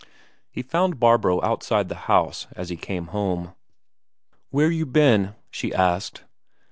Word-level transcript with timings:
He 0.49 0.63
found 0.63 0.99
Barbro 0.99 1.39
outside 1.43 1.87
the 1.87 1.93
house 2.09 2.47
as 2.55 2.69
he 2.69 2.75
came 2.75 3.09
home. 3.13 3.53
"Where 4.49 4.71
you 4.71 4.87
been?" 4.87 5.35
she 5.51 5.71
asked. 5.75 6.23